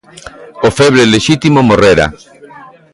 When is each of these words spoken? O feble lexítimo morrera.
O 0.67 0.69
feble 0.77 1.03
lexítimo 1.13 1.59
morrera. 1.69 2.07